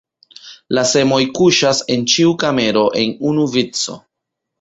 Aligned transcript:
La 0.77 0.83
semoj 0.91 1.19
kuŝas 1.39 1.81
en 1.95 2.05
ĉiu 2.13 2.31
kamero 2.45 2.83
en 3.03 3.13
unu 3.33 3.45
vico. 3.57 3.99